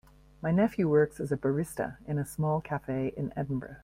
[0.41, 3.75] My nephew works as a barista in a small cafe in Edinburgh.